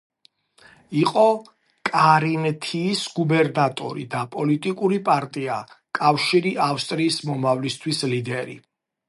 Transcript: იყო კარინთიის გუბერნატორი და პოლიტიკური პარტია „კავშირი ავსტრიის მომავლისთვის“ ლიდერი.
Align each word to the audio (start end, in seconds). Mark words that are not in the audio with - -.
იყო 0.99 1.25
კარინთიის 1.89 3.01
გუბერნატორი 3.19 4.07
და 4.15 4.23
პოლიტიკური 4.37 4.99
პარტია 5.11 5.59
„კავშირი 6.01 6.55
ავსტრიის 6.71 7.23
მომავლისთვის“ 7.31 8.03
ლიდერი. 8.17 8.59